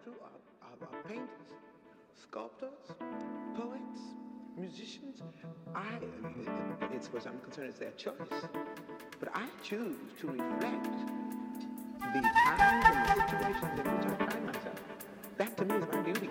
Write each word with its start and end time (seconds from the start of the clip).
is 0.00 0.06
of, 0.08 0.14
of, 0.72 0.82
of 0.82 1.08
painters, 1.08 1.28
sculptors, 2.20 2.94
poets, 3.56 4.00
musicians. 4.56 5.22
I, 5.74 5.98
it's 6.92 7.08
what 7.12 7.26
I'm 7.26 7.38
concerned, 7.40 7.68
it's 7.70 7.78
their 7.78 7.90
choice. 7.92 8.14
But 9.20 9.30
I 9.34 9.46
choose 9.62 9.96
to 10.20 10.28
reflect 10.28 10.84
the 12.00 12.20
times 12.20 12.84
and 12.86 13.20
the 13.20 13.28
situations 13.28 13.80
in 13.80 13.96
which 13.96 14.06
I 14.06 14.26
find 14.26 14.46
myself. 14.46 14.80
That 15.36 15.56
to 15.58 15.64
me 15.64 15.74
is 15.76 15.84
my 15.92 16.02
duty. 16.02 16.30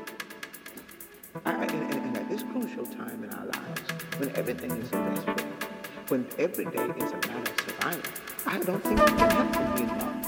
I, 1.46 1.52
and, 1.52 1.72
and, 1.72 2.06
and 2.06 2.18
at 2.18 2.30
this 2.30 2.44
crucial 2.44 2.86
time 2.86 3.24
in 3.24 3.30
our 3.32 3.46
lives, 3.46 3.82
when 4.18 4.36
everything 4.36 4.72
is 4.72 4.90
so 4.90 5.04
desperate, 5.10 5.42
when 6.10 6.28
every 6.38 6.66
day 6.66 6.86
is 6.98 7.12
a 7.12 7.16
matter 7.16 7.52
of 7.52 7.60
survival, 7.62 8.02
I 8.46 8.60
don't 8.60 8.84
think 8.84 9.00
we 9.00 9.06
can 9.06 9.30
help 9.32 9.54
but 9.54 9.76
be 9.76 9.84
involved. 9.84 10.24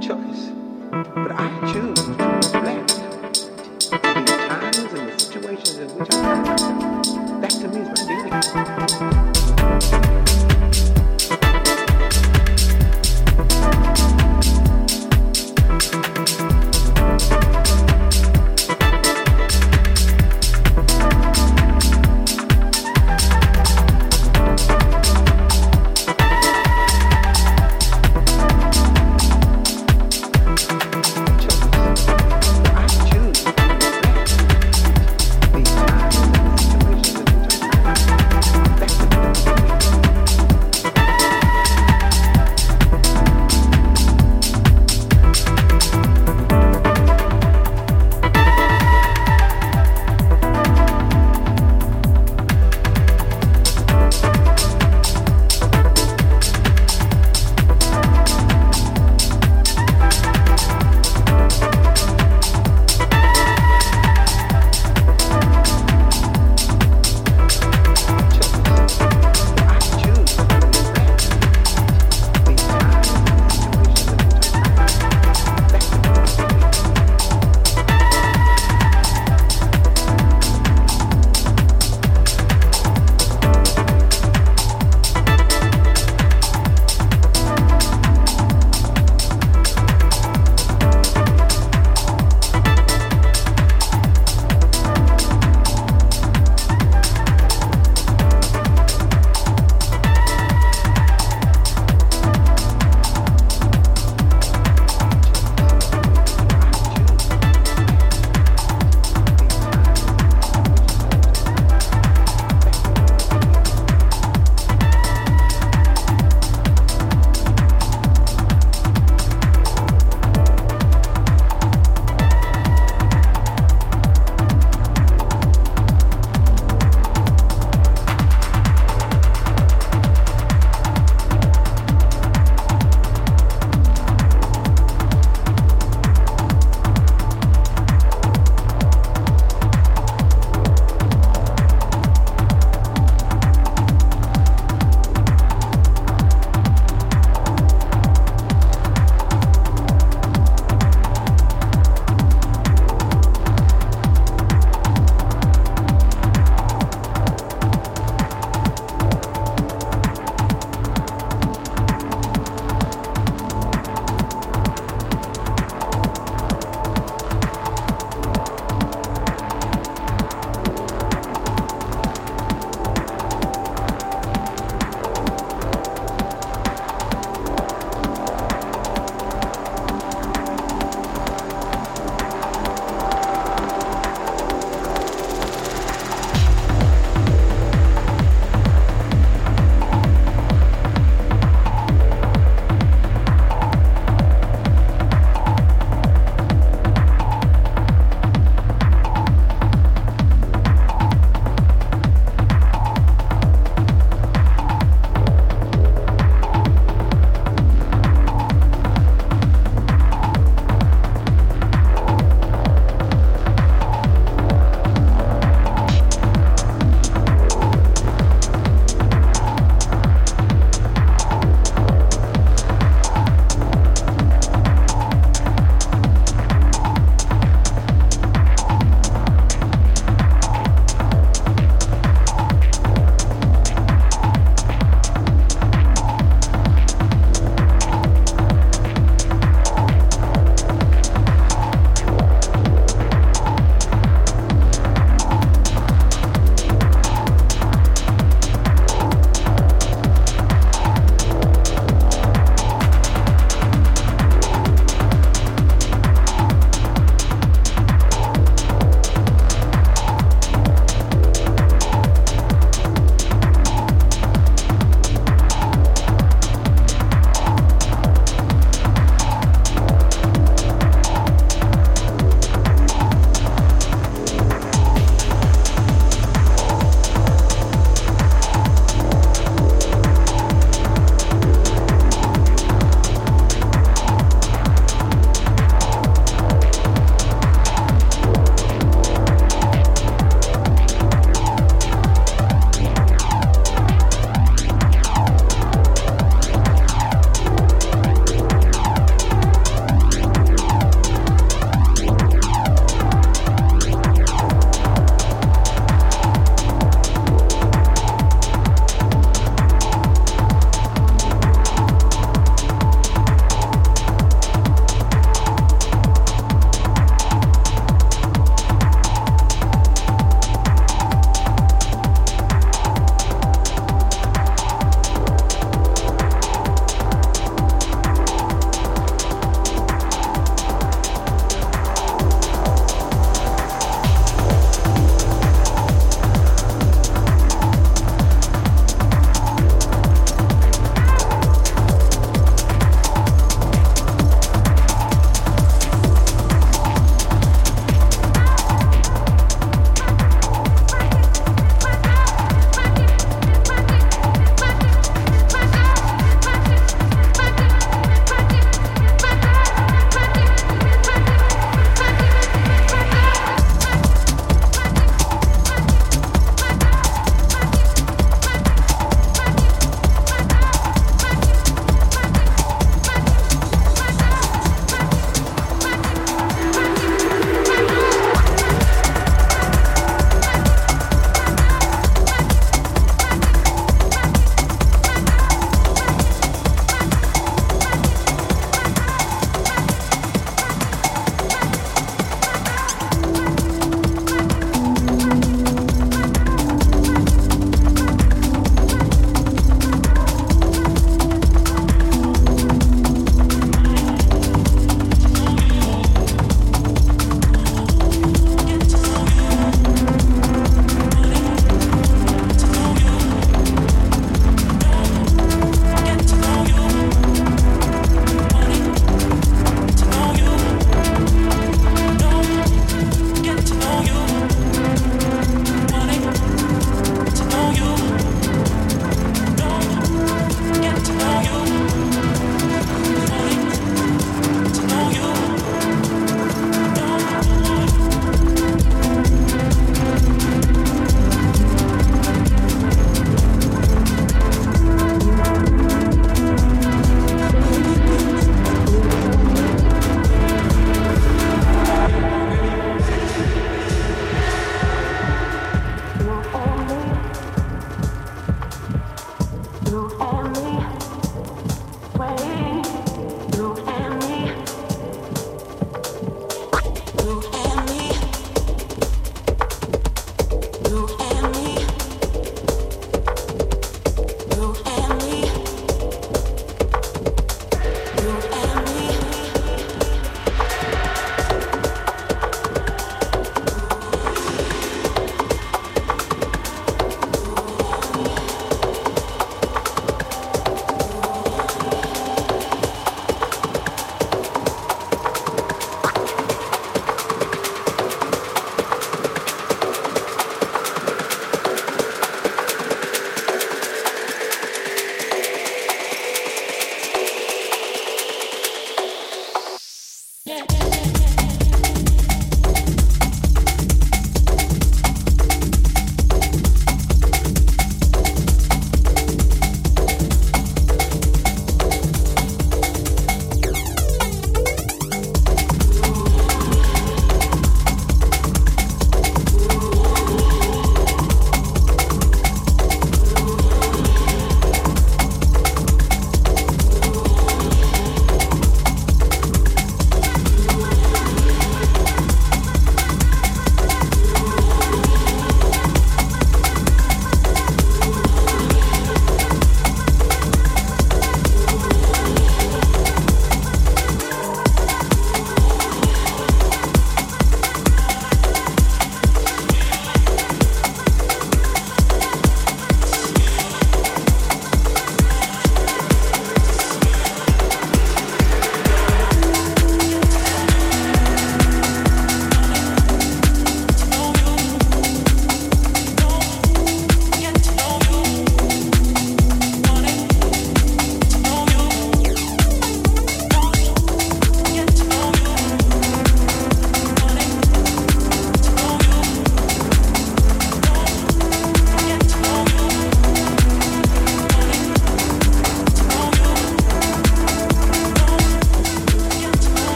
Choice. 0.00 0.50
But 0.90 1.32
I 1.32 1.72
choose 1.72 2.17